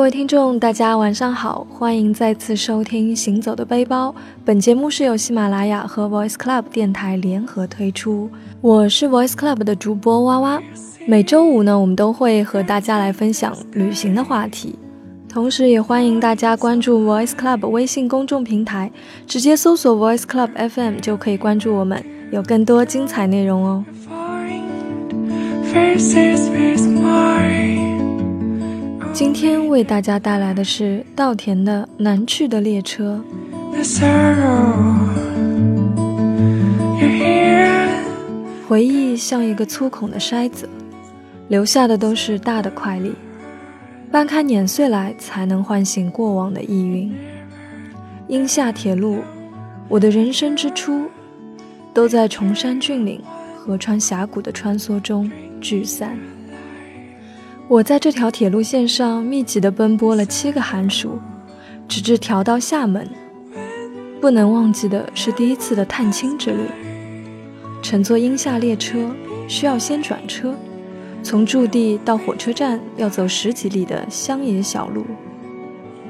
[0.00, 4.08] 各位听众，大家晚上好，欢迎再次收听《行走的背包》。
[4.46, 8.30] 本节目是由喜马拉雅和 Voice Club 电台联合推出，
[8.62, 10.62] 我是 Voice Club 的主播哇哇。
[11.06, 14.74] 每周五呢，我们都会和大家来分享旅行的话题，
[15.28, 18.90] 同时也欢迎大家关注 Voice Club 微信公众平台，
[19.26, 23.84] 直接搜索 Voice Club FM 就可以关注我们，有更多精彩内容哦。
[29.12, 33.22] 今天为大家带来的是稻田的南去的列车。
[38.68, 40.68] 回忆像一个粗孔的筛子，
[41.48, 43.12] 留下的都是大的块粒，
[44.12, 47.12] 掰开碾碎来，才能唤醒过往的意蕴。
[48.28, 49.18] 鹰厦铁路，
[49.88, 51.06] 我的人生之初，
[51.92, 53.20] 都在崇山峻岭、
[53.56, 55.30] 河川峡谷的穿梭中
[55.60, 56.16] 聚散。
[57.70, 61.20] 我在这条铁路线上密集地奔波了七个寒暑，
[61.86, 63.08] 直至调到厦门。
[64.20, 66.64] 不能忘记的是第一次的探亲之旅。
[67.80, 69.14] 乘坐鹰厦列车
[69.46, 70.52] 需要先转车，
[71.22, 75.06] 从驻地到火车站要走十几里的乡野小路。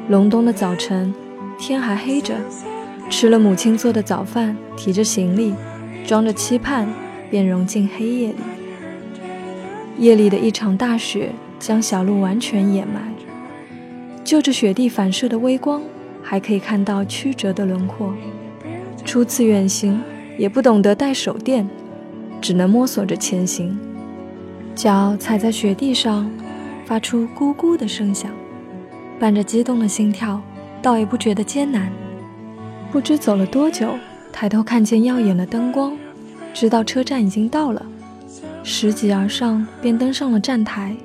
[0.09, 1.13] 隆冬的早晨，
[1.59, 2.37] 天还黑着，
[3.11, 5.55] 吃了母亲做的早饭，提着行李，
[6.07, 6.89] 装着期盼，
[7.31, 8.39] 便融进黑夜里。
[9.99, 11.33] 夜里的一场大雪。
[11.61, 13.13] 将小路完全掩埋，
[14.25, 15.83] 就着雪地反射的微光，
[16.23, 18.13] 还可以看到曲折的轮廓。
[19.05, 20.01] 初次远行，
[20.39, 21.69] 也不懂得带手电，
[22.41, 23.79] 只能摸索着前行。
[24.75, 26.31] 脚踩在雪地上，
[26.87, 28.31] 发出咕咕的声响，
[29.19, 30.41] 伴着激动的心跳，
[30.81, 31.93] 倒也不觉得艰难。
[32.91, 33.95] 不知走了多久，
[34.33, 35.95] 抬头看见耀眼的灯光，
[36.55, 37.85] 知道车站已经到了，
[38.63, 40.97] 拾级而上，便登上了站台。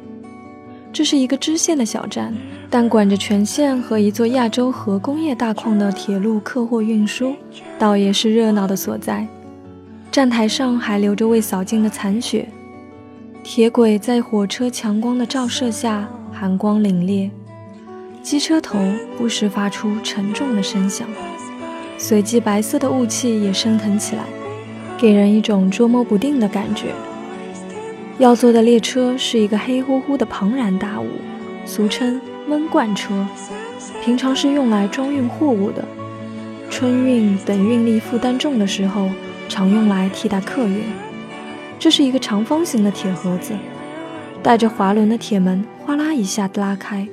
[0.95, 2.33] 这是一个支线的小站，
[2.69, 7.33] 但管着全线和一座亚洲核工业大矿的铁路客货运输，
[7.77, 9.27] 倒也是热闹的所在。
[10.09, 12.47] 站台上还留着未扫净的残雪，
[13.43, 17.29] 铁轨在火车强光的照射下寒光凛冽，
[18.23, 18.79] 机车头
[19.17, 21.05] 不时发出沉重的声响，
[21.97, 24.23] 随即白色的雾气也升腾起来，
[24.97, 26.93] 给人一种捉摸不定的感觉。
[28.17, 31.07] 要坐的列车是一个黑乎乎的庞然大物，
[31.65, 33.27] 俗称闷罐车，
[34.01, 35.83] 平常是用来装运货物的。
[36.69, 39.09] 春运等运力负担重的时候，
[39.49, 40.83] 常用来替代客运。
[41.77, 43.53] 这是一个长方形的铁盒子，
[44.41, 47.05] 带着滑轮的铁门哗啦一下拉开，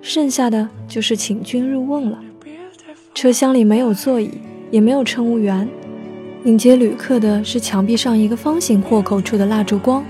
[0.00, 2.20] 剩下的就是请君入瓮了。
[3.12, 4.30] 车厢里没有座椅，
[4.70, 5.68] 也没有乘务员，
[6.44, 10.04] 迎接旅客的是墙壁上一个方形豁口处的蜡烛光。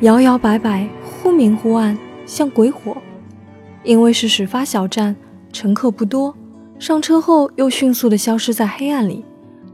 [0.00, 2.96] 摇摇摆摆，忽明忽暗，像鬼火。
[3.82, 5.16] 因为是始发小站，
[5.52, 6.32] 乘客不多，
[6.78, 9.24] 上车后又迅速地消失在黑暗里。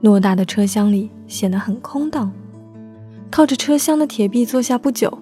[0.03, 2.33] 偌大的车厢里显得很空荡。
[3.31, 5.19] 靠着车厢的铁壁坐下不久，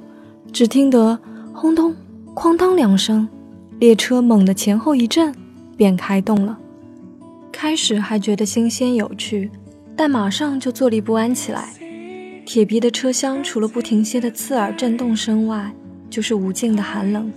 [0.53, 1.19] 只听得
[1.53, 1.95] 轰咚、
[2.35, 3.29] 哐当两声，
[3.81, 5.35] 列车猛地前后一震，
[5.77, 6.57] 便开动了。
[7.51, 9.51] 开始还觉得新鲜有趣，
[9.97, 11.71] 但马上就坐立不安起来。
[12.45, 15.73] 铁皮的车厢除了不停歇的刺耳震动声外，
[16.11, 17.33] 就是无尽的寒冷。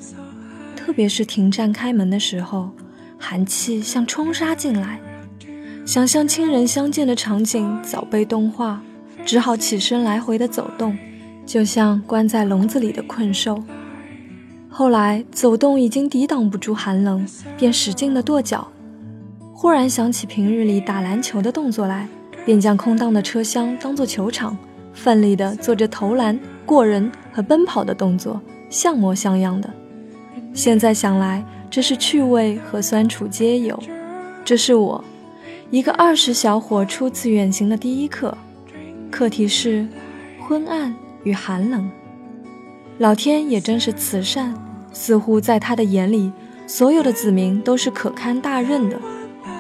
[0.75, 2.69] 特别是停站开门的时候，
[3.17, 4.99] 寒气像冲杀进来。
[5.85, 8.81] 想象亲人相见的场景早被冻化，
[9.25, 10.97] 只好起身来回的走动，
[11.45, 13.63] 就像关在笼子里的困兽。
[14.67, 17.25] 后来走动已经抵挡不住寒冷，
[17.57, 18.67] 便使劲的跺脚。
[19.53, 22.09] 忽然想起平日里打篮球的动作来，
[22.45, 24.57] 便将空荡的车厢当作球场。
[24.95, 29.69] 奋力地做着投篮、过人和奔跑的动作，像模像样的。
[30.53, 33.77] 现在想来，这是趣味和酸楚皆有。
[34.43, 35.03] 这是我
[35.69, 38.35] 一个二十小伙初次远行的第一课，
[39.11, 39.85] 课题是
[40.47, 41.89] 昏暗与寒冷。
[42.97, 44.53] 老天也真是慈善，
[44.93, 46.31] 似乎在他的眼里，
[46.65, 48.97] 所有的子民都是可堪大任的，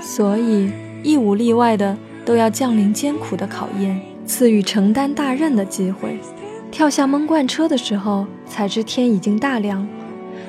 [0.01, 0.71] 所以
[1.03, 4.01] 一无例外的都要降临艰苦的考验。
[4.25, 6.17] 赐予承担大任的机会。
[6.71, 9.87] 跳下闷罐车的时候，才知天已经大亮。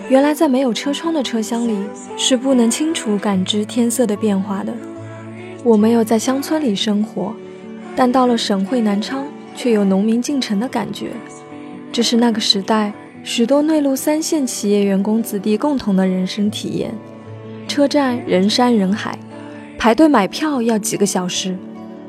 [0.09, 1.77] 原来在没有车窗的车厢里，
[2.17, 4.73] 是不能清楚感知天色的变化的。
[5.63, 7.35] 我没有在乡村里生活，
[7.95, 11.11] 但到了省会南昌，却有农民进城的感觉。
[11.93, 16.95] 这是那个时代许多内陆三线企业员工子弟共同的人生体验。
[17.69, 19.19] 车站人山人海，
[19.79, 21.57] 排队买票要几个小时。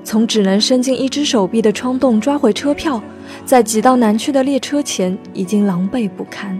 [0.04, 3.04] 从只能伸进一只手臂的窗洞抓回车票，
[3.46, 6.58] 在挤到南去的列车前已经狼狈不堪，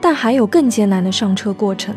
[0.00, 1.94] 但还有更艰难的上车过程。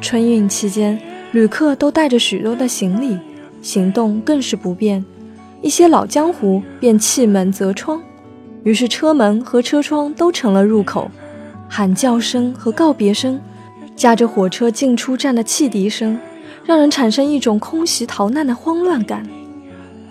[0.00, 0.98] 春运期间，
[1.32, 3.18] 旅客都带着许多的行李，
[3.60, 5.04] 行动更是不便。
[5.60, 8.00] 一些老江湖便弃门择窗，
[8.62, 11.10] 于是车门和车窗都成了入口。
[11.68, 13.38] 喊叫声和告别声，
[13.94, 16.18] 夹着火车进出站的汽笛声，
[16.68, 19.26] 让人产生一种空袭逃难的慌乱感。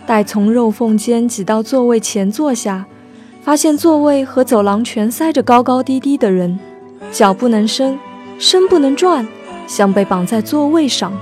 [0.07, 2.83] 待从肉缝间挤到座位前坐下，
[3.43, 6.57] 发现座位和走廊全塞着高高低低的人，
[7.11, 7.99] 脚不能伸，
[8.39, 9.27] 身不能转，
[9.67, 11.13] 像被绑在座位上。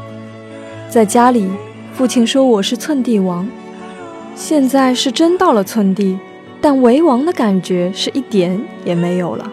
[0.90, 1.50] 在家里，
[1.94, 3.46] 父亲说我是寸地王，
[4.36, 6.18] 现在是真到了寸地，
[6.62, 9.52] 但为王的感觉是一点也没有了。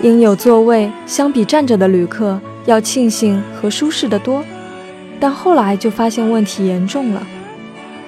[0.00, 4.42] 应有座位，相比站着的旅客要庆幸和舒适得多，
[5.22, 7.24] 但后来就发现问题严重了。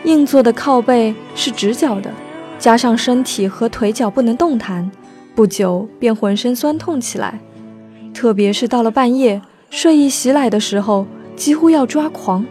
[0.02, 2.10] 硬座的靠背是直角的，
[2.58, 4.90] 加上身体和腿脚不能动弹，
[5.32, 7.38] 不久便浑身酸痛起来。
[8.12, 9.40] 特别是到了半夜，
[9.70, 11.06] 睡意袭来的时候，
[11.36, 12.44] 几乎要抓狂。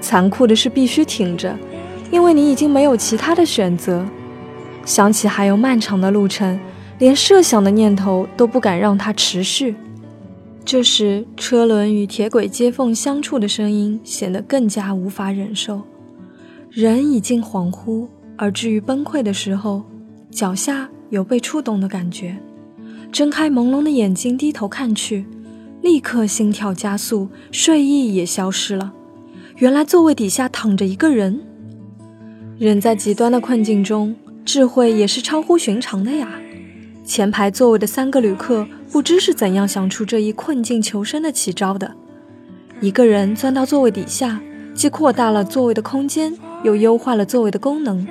[0.00, 1.56] 残酷的是，必须挺着，
[2.10, 4.04] 因为你已经没有其他的选择。
[4.84, 6.58] 想起还有漫长的路程。
[6.98, 9.74] 连设想的念头都不敢让它持续。
[10.64, 15.82] 这时，车轮与铁轨接缝相触的声音显得更加无法忍受。
[16.70, 18.06] 人已经恍惚
[18.36, 19.82] 而至于崩溃的时候，
[20.30, 22.36] 脚下有被触动的感觉。
[23.10, 25.26] 睁开朦胧的眼睛，低头看去，
[25.82, 28.94] 立刻心跳加速，睡意也消失了。
[29.58, 31.40] 原来座位底下躺着一个人。
[32.58, 36.40] 人在极端的困境中，智慧也是超乎寻常的呀。
[37.04, 41.92] 前排座位的三个旅客不知是怎样想出这一困境求生的奇招的。
[42.80, 44.40] 一个人钻到座位底下，
[44.74, 48.06] 既扩大了座位的空间，又优化了座位的功能。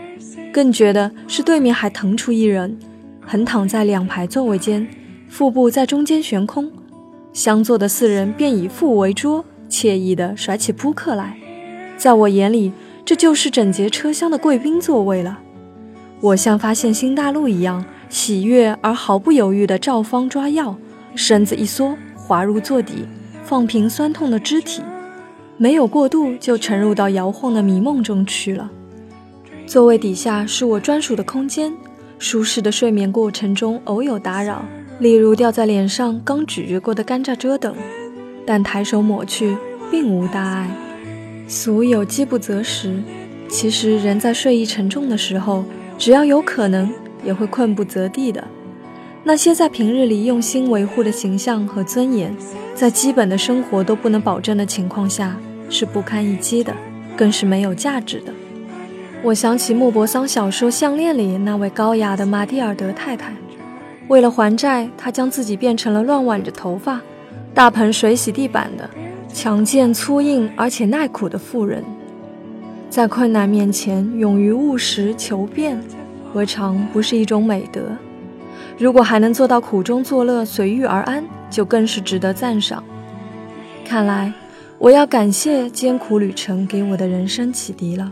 [0.54, 2.78] 更绝的是，对面还腾出一人，
[3.22, 4.88] 横躺在两排座位间，
[5.30, 6.72] 腹部在中间悬空。
[7.32, 11.38] 相坐的四人便以腹为桌，惬意地甩起扑克来。
[11.98, 12.74] 在我眼里，
[13.06, 15.40] 这就是整节车厢的贵宾座位了。
[16.20, 17.86] 我像发现新大陆一样。
[18.12, 20.76] 喜悦而毫不犹豫地照方抓药，
[21.16, 23.06] 身子一缩，滑入座底，
[23.46, 24.82] 放平酸痛的肢体，
[25.56, 28.70] 没有过度就沉入到摇晃的迷梦中去了。
[29.66, 31.72] 座位底下是我专属的空间，
[32.20, 34.66] 舒适的睡眠过程中偶有打扰，
[35.00, 37.74] 例如掉在脸上刚咀嚼过的甘蔗汁等，
[38.46, 39.56] 但抬手抹去，
[39.90, 40.70] 并无大碍。
[41.48, 43.02] 俗有饥不择食，
[43.48, 45.64] 其实人在睡意沉重的时候，
[45.98, 46.92] 只要有可能。
[47.24, 48.44] 也会困不择地的。
[49.24, 52.36] 那些在平日里用心维护的形象和尊严，
[52.74, 55.38] 在基本的生活都不能保证的情况下，
[55.70, 56.74] 是不堪一击的，
[57.16, 58.34] 更是没有价值的。
[59.24, 63.32] 我想起莫泊桑小说《项链》里那位高雅的玛蒂尔德太太，
[64.08, 67.00] 为了还债，她将自己变成了乱挽着头发、
[67.54, 68.90] 大盆水洗地板的
[69.32, 71.84] 强健、粗硬而且耐苦的妇人，
[72.90, 75.80] 在困难面前勇于务实求变。
[76.34, 77.82] 何尝不是一种美德？
[78.78, 82.82] 如果还能做到苦中作乐、随遇而安，就更是值得赞赏。
[83.84, 84.32] 看来
[84.78, 88.10] 我要感谢艰苦旅程给我的人生启迪了。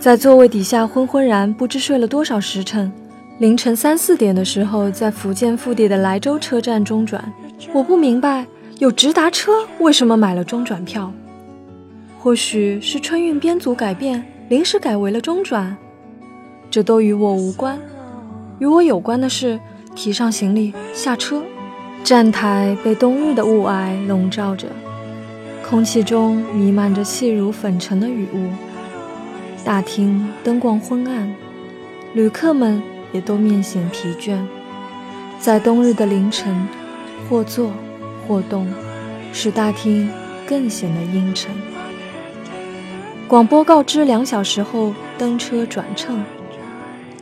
[0.00, 2.90] 在座位底下昏昏然，不知睡了多少时辰。
[3.38, 7.32] 凌晨三四点的时候，在福建腹地的莱州车站中转。
[7.72, 8.44] 我不明白，
[8.78, 11.12] 有直达车，为什么买了中转票？
[12.18, 15.76] 或许是春运编组改变，临时改为了中转。
[16.70, 17.78] 这都与我无关，
[18.58, 19.58] 与我有关的是
[19.94, 21.42] 提上行李下车。
[22.04, 24.68] 站台被冬日的雾霭笼罩着，
[25.68, 28.48] 空气中弥漫着细如粉尘的雨雾。
[29.64, 31.34] 大厅灯光昏暗，
[32.14, 32.80] 旅客们
[33.12, 34.38] 也都面显疲倦。
[35.38, 36.66] 在冬日的凌晨，
[37.28, 37.72] 或坐
[38.26, 38.66] 或动，
[39.32, 40.08] 使大厅
[40.46, 41.50] 更显得阴沉。
[43.26, 46.24] 广播告知两小时后登车转乘。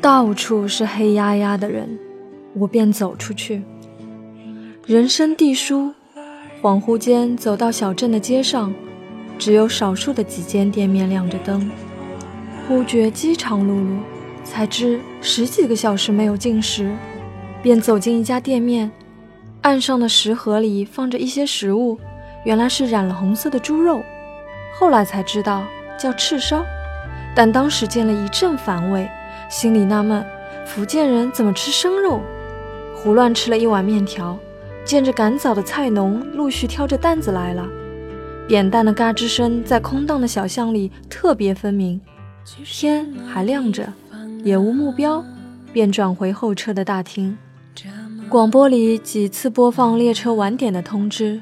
[0.07, 1.99] 到处是黑压压的人，
[2.55, 3.65] 我便走出去。
[4.87, 5.93] 人生地疏，
[6.63, 8.73] 恍惚间走到小镇的街上，
[9.37, 11.69] 只有少数的几间店面亮着灯。
[12.69, 13.99] 忽觉饥肠辘辘，
[14.45, 16.95] 才知十几个小时没有进食，
[17.61, 18.89] 便走进一家店面，
[19.63, 21.99] 岸上的食盒里放着一些食物，
[22.45, 24.01] 原来是染了红色的猪肉。
[24.79, 25.65] 后来才知道
[25.99, 26.65] 叫赤烧，
[27.35, 29.09] 但当时见了一阵反胃。
[29.49, 30.25] 心里纳闷，
[30.65, 32.21] 福建人怎么吃生肉？
[32.95, 34.37] 胡乱吃了一碗面条，
[34.85, 37.65] 见着赶早的菜农陆续挑着担子来了，
[38.49, 42.01] 扁担的嘎吱声在空荡的小巷里特别分明。
[42.65, 43.93] 天还亮着，
[44.43, 45.25] 也无目标，
[45.73, 47.39] 便转回候车的大厅。
[48.29, 51.41] 广播里几次播放列车晚点的通知，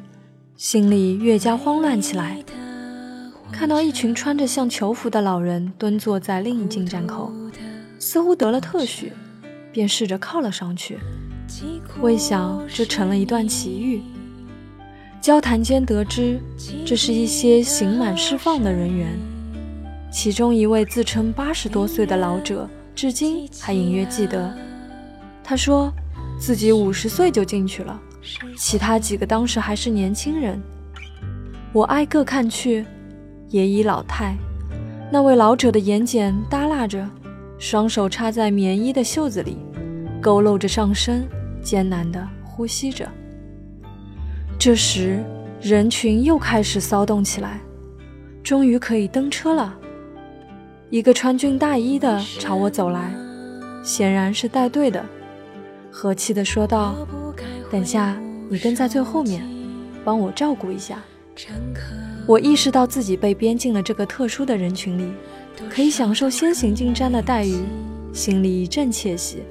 [0.57, 2.45] 心里越加慌乱起来。
[3.51, 7.33] 看到一群穿着像囚服的老人蹲坐在另一进站口，
[8.05, 9.11] 似乎得了特许，
[9.73, 10.99] 便试着靠了上去。
[12.03, 14.03] 未想这成了一段奇遇。
[15.23, 16.39] 交谈间得知，
[16.85, 19.19] 这是一些刑满释放的人员，
[20.13, 24.55] 其中一位自称八十多岁的老者，至今还隐约记得，
[25.43, 25.91] 他说
[26.39, 27.99] 自己五十岁就进去了，
[28.55, 30.63] 其他几个当时还是年轻人。
[31.73, 32.85] 我挨个看去，
[33.49, 34.37] 也已老态。
[35.11, 37.09] 那位老者的眼睑耷拉着，
[37.67, 39.57] 双手插在棉衣的袖子里，
[40.21, 41.27] 佝偻着上身，
[41.63, 43.09] 艰难地呼吸着。
[44.59, 45.25] 这时，
[45.63, 47.59] 人群又开始骚动起来，
[48.43, 49.75] 终于可以登车了。
[50.91, 53.15] 一个穿军大衣的朝我走来，
[53.83, 55.03] 显然是带队的，
[55.91, 56.95] 和气地说道
[57.73, 58.15] ：“等下
[58.51, 59.43] 你跟在最后面，
[60.05, 61.03] 帮我照顾一下。”
[62.29, 65.11] 我意识到自己被编进了这个特殊的人群里，
[65.71, 67.65] 可以享受先行进站的待遇，
[68.13, 69.43] 心里一阵窃喜，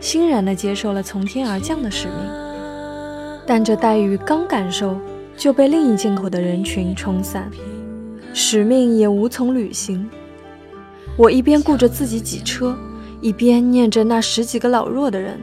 [0.00, 2.16] 欣然地接受了从天而降的使命。
[3.46, 4.98] 但这待遇刚感受，
[5.36, 7.50] 就被另一进口的人群冲散，
[8.32, 10.08] 使命也无从履行。
[11.16, 12.76] 我一边顾着自己挤车，
[13.20, 15.38] 一边念着那十几个老弱的人，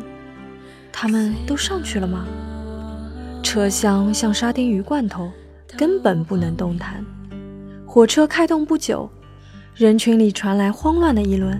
[0.91, 2.25] 他们都上去了吗？
[3.43, 5.31] 车厢像沙丁鱼罐头，
[5.77, 7.05] 根本不能动弹。
[7.85, 9.09] 火车开动不久，
[9.77, 11.55] 人群里传来慌乱的议论，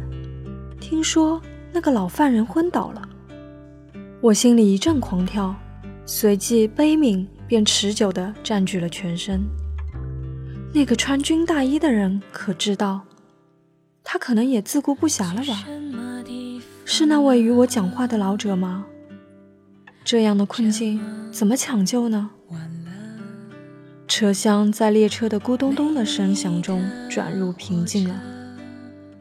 [0.80, 1.40] 听说
[1.72, 3.08] 那个老犯人昏倒了。
[4.22, 5.56] 我心里一阵狂跳。
[6.04, 9.44] 随即，悲悯便持久地占据了全身。
[10.74, 13.02] 那个穿军大衣的人可知道，
[14.04, 15.64] 他可能也自顾不暇了吧？
[16.86, 18.84] 是那位与我讲话的老者吗？
[20.04, 21.00] 这样的困境
[21.32, 22.32] 怎么抢救呢？
[24.08, 28.16] 车厢在列车的咕咚咚的声响中转入平静了，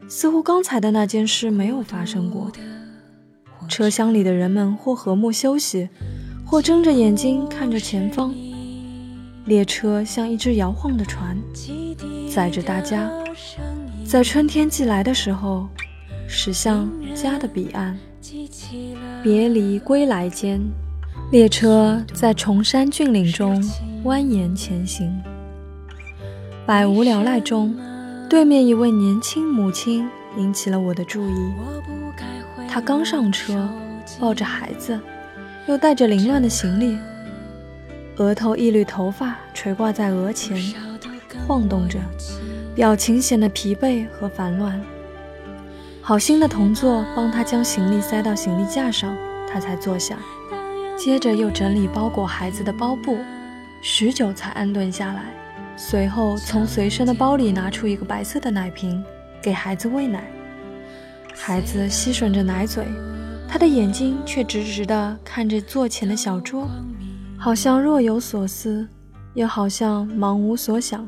[0.07, 2.51] 似乎刚才的那件事没有发生过。
[3.67, 5.89] 车厢里的人们或和睦休息。
[6.49, 8.33] 或睁着眼睛看着前方，
[9.47, 11.37] 列车像一只摇晃的船，
[12.33, 13.11] 载着大家，
[14.05, 15.67] 在春天寄来的时候，
[16.25, 17.99] 驶向家的彼岸。
[19.21, 20.61] 别离归来间，
[21.29, 23.61] 列车在崇山峻岭中
[24.05, 25.21] 蜿蜒前行。
[26.65, 27.75] 百无聊赖中，
[28.29, 30.07] 对面一位年轻母亲
[30.37, 31.51] 引起了我的注意。
[32.69, 33.67] 她刚上车，
[34.21, 34.97] 抱着孩子。
[35.67, 36.97] 又带着凌乱的行李，
[38.15, 40.57] 额头一缕头发垂挂在额前，
[41.45, 41.99] 晃动着，
[42.73, 44.81] 表情显得疲惫和烦乱。
[46.01, 49.13] 好心的同座帮他将行李塞到行李架上，
[49.51, 50.17] 他才坐下，
[50.97, 53.19] 接着又整理包裹孩子的包布，
[53.83, 55.25] 许久才安顿下来。
[55.75, 59.03] 随后从随身的包里拿出一个白色的奶瓶，
[59.39, 60.27] 给孩子喂奶。
[61.35, 62.83] 孩子吸吮着奶嘴。
[63.47, 66.67] 他的眼睛却直直地看着座前的小桌，
[67.37, 68.85] 好像若有所思，
[69.35, 71.07] 又好像忙无所想。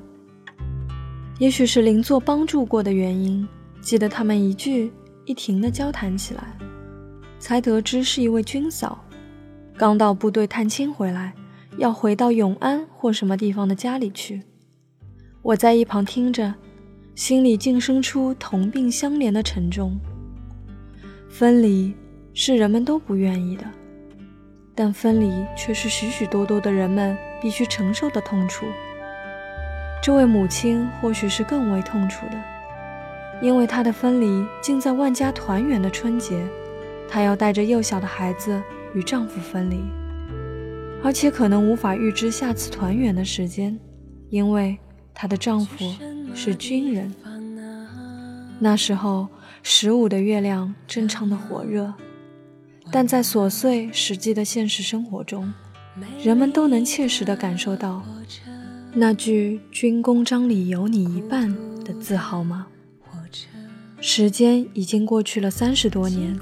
[1.39, 3.46] 也许是邻座帮助过的原因，
[3.81, 4.93] 记得他们一句
[5.25, 6.43] 一停地交谈起来，
[7.39, 9.03] 才得知是一位军嫂，
[9.79, 11.33] 刚到部队探亲回来，
[11.77, 14.43] 要回到永安或什么地方的家里去。
[15.41, 16.53] 我在一旁听着，
[17.15, 19.98] 心里竟生出同病相怜的沉重。
[21.29, 21.95] 分离。
[22.31, 23.65] 是人们都不愿意的，
[24.75, 28.65] 但分离却是许许多多的人们必须承受的痛楚。
[30.01, 32.41] 这位母亲或许是更为痛楚的，
[33.41, 36.48] 因为她的分离竟在万家团圆的春节，
[37.09, 38.62] 她要带着幼小的孩子
[38.93, 39.77] 与丈夫分离，
[41.03, 43.79] 而且可能无法预知下次团圆的时间，
[44.29, 44.77] 因为
[45.13, 45.93] 她的丈夫
[46.34, 47.13] 是军人。
[48.60, 49.27] 那时候，
[49.63, 51.93] 十五的月亮正唱的火热。
[52.91, 55.53] 但在琐碎实际的现实生活中，
[56.24, 58.03] 人们都能切实地感受到
[58.93, 61.55] 那句“军功章里有你一半”
[61.86, 62.65] 的自豪吗？
[64.01, 66.39] 时间已经过去了三十多年，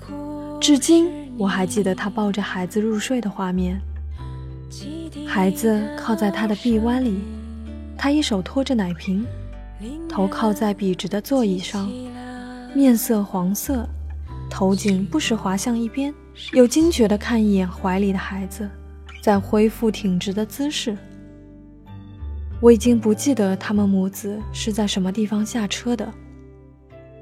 [0.60, 3.80] 至今我还记得他抱着孩子入睡的画面。
[5.26, 7.20] 孩子靠在他的臂弯里，
[7.98, 9.26] 他一手托着奶瓶，
[10.10, 11.90] 头靠在笔直的座椅上，
[12.74, 13.88] 面色黄色，
[14.50, 16.14] 头颈不时滑向一边。
[16.54, 18.70] 又惊觉地看一眼怀里的孩子，
[19.22, 20.96] 在恢复挺直的姿势。
[22.60, 26.12] 我已经不记得他们母子是在什么地方下车的，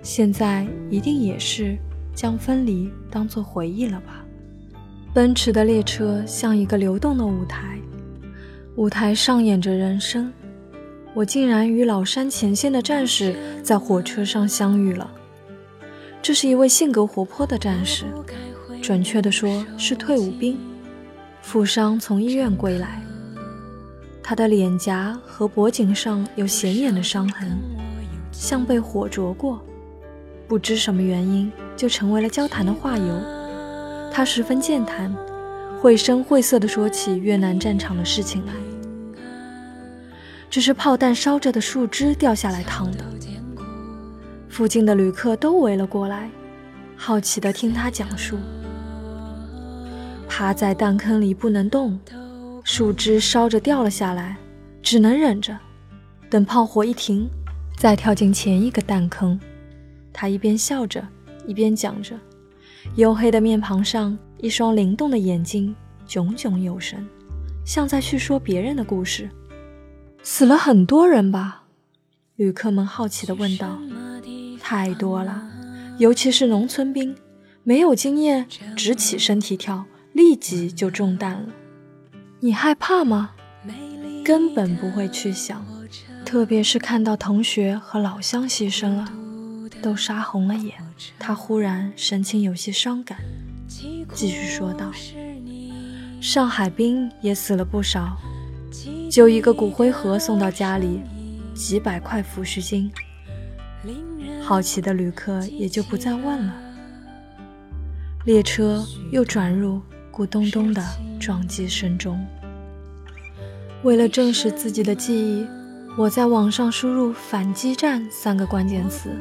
[0.01, 1.77] 现在一定也是
[2.15, 4.25] 将分离当作回忆了吧？
[5.13, 7.77] 奔驰的列车像一个流动的舞台，
[8.75, 10.31] 舞台上演着人生，
[11.13, 15.09] 我竟然与老山前线的战士在火车上相遇了。
[16.21, 18.05] 这是一位性格活泼的战士，
[18.81, 20.57] 准确的说是退伍兵，
[21.41, 23.01] 负伤从医院归来。
[24.23, 27.57] 他的脸颊和脖颈上有显眼的伤痕，
[28.31, 29.61] 像被火灼过。
[30.47, 33.21] 不知什么原因，就成为了交谈的话由。
[34.11, 35.15] 他十分健谈。
[35.81, 38.53] 绘声绘色地说起越南战场的事情来，
[40.49, 43.05] 这是炮弹烧着的树枝掉下来烫的。
[44.49, 46.27] 附近的旅客都围了过来，
[46.95, 48.39] 好奇地听他讲述。
[50.27, 51.99] 趴在弹坑里不能动，
[52.63, 54.37] 树枝烧着掉了下来，
[54.81, 55.55] 只能忍着，
[56.31, 57.29] 等炮火一停，
[57.77, 59.39] 再跳进前一个弹坑。
[60.11, 61.05] 他一边笑着，
[61.47, 62.19] 一边讲着，
[62.95, 64.17] 黝黑的面庞上。
[64.37, 65.73] 一双灵动的眼睛
[66.05, 67.03] 炯炯有神，
[67.65, 69.29] 像在叙说别人的故事。
[70.21, 71.63] 死了很多人吧？
[72.35, 73.79] 旅客们好奇地问道。
[74.59, 75.49] 太多了，
[75.97, 77.15] 尤其是农村兵，
[77.63, 81.47] 没有经验，只起身体跳，立即就中弹了。
[82.41, 83.31] 你害怕吗？
[84.23, 85.65] 根本不会去想，
[86.25, 89.07] 特别是看到同学和老乡牺牲了，
[89.85, 90.73] 都杀红了眼。
[91.19, 93.19] 他忽然神情有些伤感。
[93.67, 94.91] 继续说道
[96.19, 98.17] ：“上海兵也死了不少，
[99.11, 101.01] 就一个骨灰盒送到家里，
[101.53, 102.91] 几百块抚恤金。
[104.41, 106.53] 好奇的旅客也就不再问了。
[108.25, 109.79] 列车又转入
[110.11, 110.83] 咕咚咚的
[111.19, 112.19] 撞击声中。
[113.83, 115.45] 为了证实自己的记忆，
[115.95, 119.11] 我在网上输入‘反击战’三个关键词，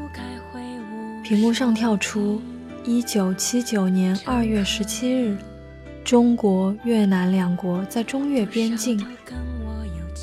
[1.25, 2.41] 屏幕上跳出。”
[2.85, 5.39] 一九七九年二月十七日，
[6.05, 9.03] 中国越南两国在中越边境。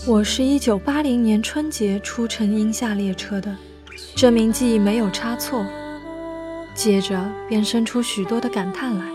[0.05, 3.55] 我是一九八零年春节出乘鹰厦列车的，
[4.15, 5.65] 这名记忆没有差错。
[6.75, 9.05] 接着便生出许多的感叹来：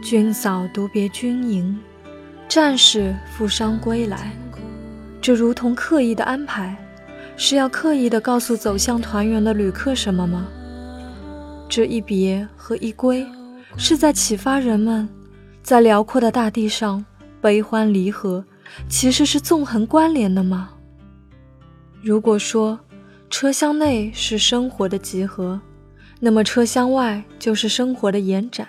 [0.00, 1.76] 军嫂独别军营，
[2.48, 4.30] 战士负伤归来，
[5.20, 6.76] 这如同刻意的安排，
[7.40, 10.48] 是要刻意的告诉走向团圆的旅客什么吗？
[11.68, 13.24] 这一别和一归，
[13.76, 15.08] 是在启发人们，
[15.62, 17.04] 在辽阔的大地上，
[17.40, 18.44] 悲欢离合
[18.88, 20.70] 其实是纵横关联的吗？
[22.02, 22.80] 如果说
[23.30, 25.60] 车厢内是生活的集合，
[26.18, 28.66] 那么车厢外就是生活的延展。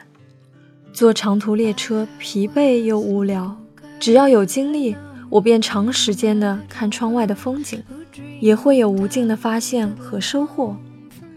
[0.93, 3.57] 坐长途列车疲惫又无聊，
[3.99, 4.95] 只要有精力，
[5.29, 7.83] 我便长时间的看窗外的风景，
[8.39, 10.75] 也会有无尽的发现和收获。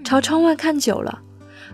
[0.02, 1.20] 朝窗外看久了。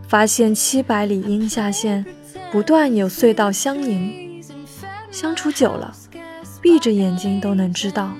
[0.06, 2.06] 发现七百里阴下线
[2.50, 4.42] 不断有隧道相迎，
[5.10, 5.92] 相处久了，
[6.62, 8.12] 闭着眼睛都能知道，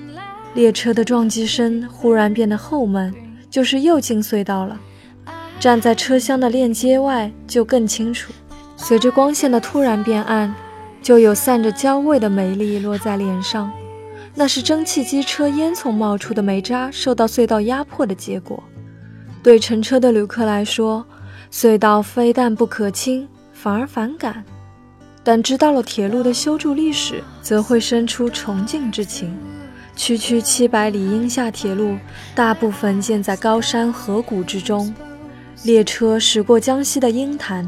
[0.53, 3.11] 列车的撞击声忽然变得后闷，
[3.49, 4.79] 就是又进隧道了。
[5.59, 8.31] 站在车厢的链接外就更清楚，
[8.77, 10.53] 随着光线的突然变暗，
[11.01, 13.71] 就有散着焦味的美丽落在脸上，
[14.39, 18.63] 那是蒸汽机车烟囱冒出的煤渣受到隧道压迫的结果。
[19.43, 21.05] 对乘车的旅客来说，
[21.51, 24.35] 隧道非但不可亲，反而反感；
[25.25, 29.37] 但知道了铁路的修筑历史，则会生出崇敬之情。
[29.97, 31.97] 区区七百里阴下铁路，
[32.33, 34.95] 大部分建在高山河谷之中。
[35.63, 37.67] 列车驶过江西的鹰潭，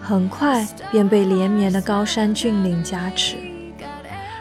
[0.00, 3.49] 很快便被连绵的高山峻岭夹持。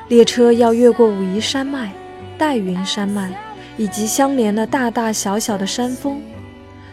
[0.09, 1.93] 列车要越过武夷山脉、
[2.37, 3.31] 岱云山脉，
[3.77, 6.21] 以及相连的大大小小的山峰。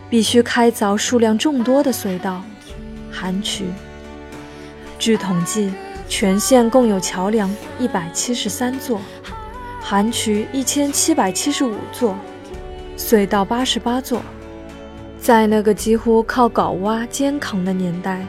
[0.09, 2.43] 必须开凿数量众多的隧道、
[3.11, 3.65] 涵渠。
[5.01, 5.73] 据统计，
[6.09, 9.01] 全线共有桥梁一百七十三座，
[9.81, 12.17] 涵渠一千七百七十五座，
[12.97, 14.23] 隧道八十八座。
[15.19, 18.25] 在那个几乎靠镐挖肩扛的年代，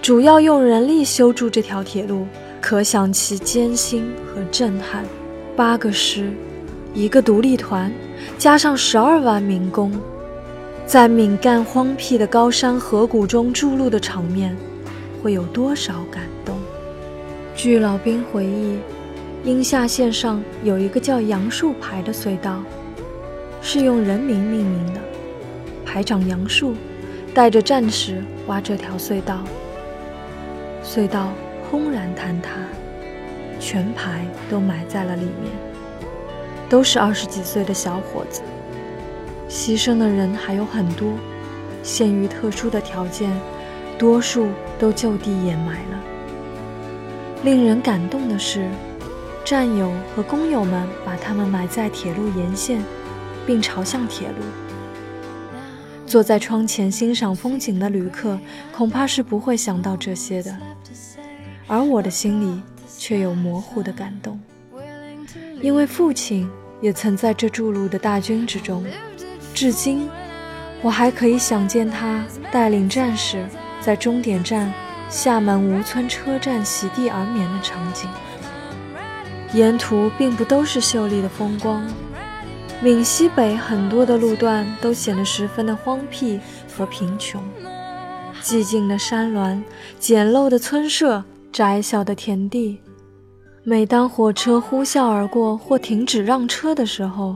[0.00, 2.24] 主要用人力修筑这条铁路，
[2.68, 5.04] 可想其艰辛和震撼。
[5.54, 6.32] 八个师，
[6.94, 7.92] 一个独立团，
[8.38, 9.92] 加上十二万民工。
[10.84, 14.56] 在闽赣荒僻的高山河谷中筑路的场面，
[15.22, 16.56] 会有多少感动？
[17.54, 18.80] 据老兵回忆，
[19.44, 22.64] 阴下线上有一个叫杨树排的隧道，
[23.62, 25.00] 是用人名命名的。
[25.84, 26.74] 排长杨树
[27.32, 29.44] 带着战士挖这条隧道，
[30.82, 31.28] 隧道
[31.70, 32.50] 轰然坍塌，
[33.60, 35.52] 全排都埋在了里面，
[36.68, 38.42] 都是二十几岁的小伙子。
[39.48, 41.12] 牺牲的人还有很多，
[41.82, 43.30] 限于特殊的条件，
[43.98, 44.48] 多数
[44.78, 46.02] 都就地掩埋了。
[47.44, 48.68] 令人感动的是，
[49.44, 52.82] 战友和工友们把他们埋在铁路沿线，
[53.46, 54.34] 并朝向铁路。
[56.06, 58.38] 坐在窗前欣赏风景的旅客
[58.72, 60.56] 恐怕是不会想到这些的，
[61.68, 62.62] 而我的心里
[62.96, 64.40] 却有模糊的感动，
[65.60, 66.48] 因为父亲
[66.80, 68.84] 也曾在这筑路的大军之中。
[69.52, 70.08] 至今，
[70.82, 73.44] 我还可以想见他带领战士
[73.80, 74.72] 在终点站
[75.08, 78.08] 厦门吴村车站席地而眠的场景。
[79.52, 81.84] 沿途并不都是秀丽的风光。
[82.82, 86.38] 闽西北很多的路段都显得十分的荒僻
[86.76, 87.42] 和贫穷，
[88.42, 89.62] 寂静的山峦，
[89.98, 91.24] 简陋的村舍，
[91.56, 92.78] 窄小的田地。
[93.64, 97.34] 每当火车呼啸而过或停止让车的时候，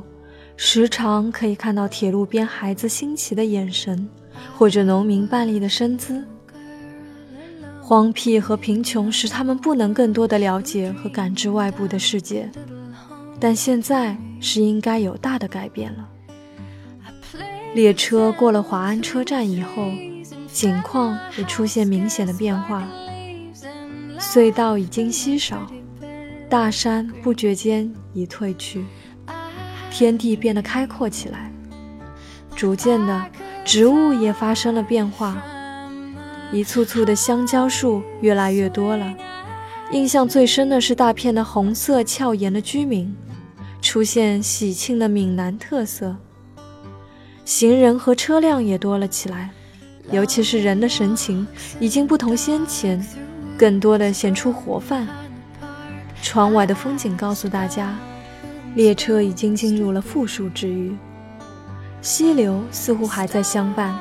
[0.58, 4.06] 时常可以看到铁路边孩子新奇的眼神，
[4.58, 6.22] 或者农民半立的身姿。
[7.80, 12.46] 荒僻和贫穷使他们不能更多的了解和感知外部的世界。
[13.40, 16.06] 但现在是应该有大的改变了。
[17.72, 19.90] 列车过了华安车站以后，
[20.52, 22.86] 景况也出现明显的变化。
[24.20, 25.66] 隧道已经稀少，
[26.48, 28.84] 大山不觉间已退去，
[29.90, 31.50] 天地变得开阔起来。
[32.54, 33.26] 逐渐的，
[33.64, 35.42] 植物也发生了变化，
[36.52, 39.14] 一簇簇的香蕉树越来越多了。
[39.92, 43.16] 印象最深的是大片的红色俏颜的居民。
[43.82, 46.14] 出现喜庆的闽南特色，
[47.46, 49.48] 行人和车辆也多了起来，
[50.12, 51.46] 尤其是人的神情
[51.80, 53.02] 已经不同先前，
[53.60, 55.06] 更多的显出活泛。
[56.22, 57.94] 窗外的风景告诉大家，
[58.74, 60.96] 列车已经进入了富庶之域，
[62.00, 63.94] 溪流似乎还在相伴。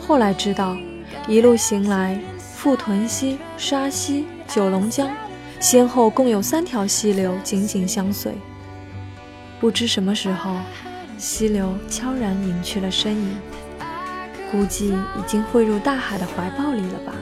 [0.00, 0.76] 后来知道，
[1.28, 5.08] 一路行来，富屯溪、沙溪、九龙江，
[5.60, 8.32] 先后共有三条溪流紧紧相随。
[9.60, 10.56] 不知什么时候，
[11.16, 13.36] 溪流悄然隐去了身影，
[14.50, 17.12] 估计已经汇入大海的怀抱里了吧。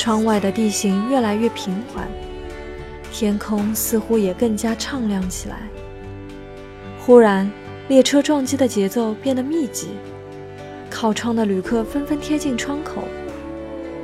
[0.00, 2.08] 窗外的地形越来越平缓，
[3.12, 5.56] 天空似乎也更加敞亮起来。
[6.98, 7.52] 忽然，
[7.86, 9.88] 列车撞击的节奏变得密集，
[10.88, 13.02] 靠窗的旅客纷纷贴近窗口，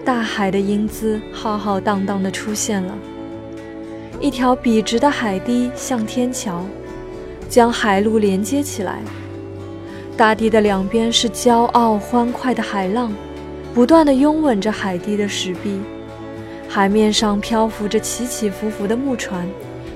[0.04, 2.94] 大海的英姿浩浩荡荡地出现了。
[4.20, 6.62] 一条笔直的海堤向天桥，
[7.48, 8.98] 将海陆连接起来。
[10.14, 13.11] 大地的两边是骄傲欢快的海浪，
[13.76, 15.78] 不断地拥吻着海堤的石壁。
[16.66, 19.46] 海面上漂浮着起起伏伏的木船，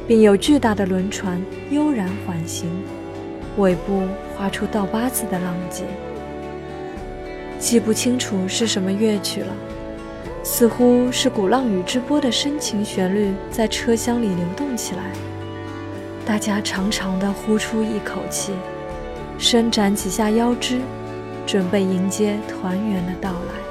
[0.06, 2.68] 并有巨大的轮船悠然缓行，
[3.56, 4.02] 尾部
[4.36, 5.84] 画出倒八字的浪迹。
[7.58, 9.56] 记不清楚是什么乐曲了。
[10.42, 15.10] 似乎是鼓浪屿之波的深情旋律在车厢里流动起来，
[16.26, 18.52] 大家长长的呼出一口气，
[19.38, 20.80] 伸展几下腰肢，
[21.46, 23.69] 准备迎接团圆的到来。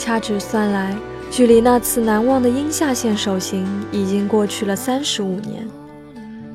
[0.00, 0.96] 掐指算来，
[1.30, 5.68] 距离那次难忘的阴下线首行已经过去了三十五年。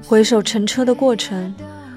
[0.04, 1.54] 回首乘车的过程，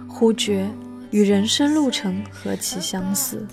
[0.07, 0.69] 忽觉
[1.11, 3.47] 与人生路程何其相似，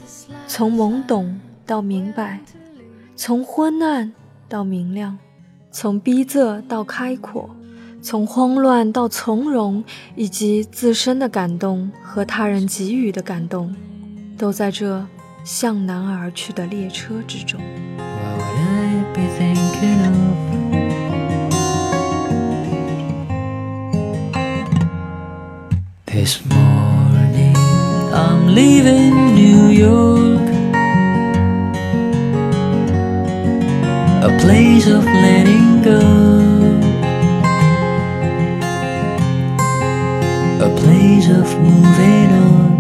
[0.46, 2.42] 从懵懂到明白。
[3.16, 4.12] 从昏暗
[4.50, 5.18] 到明亮，
[5.72, 7.50] 从逼仄到开阔，
[8.02, 9.82] 从慌乱到从容，
[10.18, 13.74] 以及自身的感动和他人给予的感动，
[14.38, 15.08] 都在这
[15.46, 17.62] 向南而去的列车之中。
[26.06, 27.56] This morning
[28.14, 30.56] I'm leaving New York.
[34.26, 36.00] a place of letting go,
[40.66, 42.75] a place of moving on.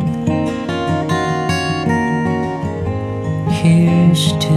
[4.15, 4.54] to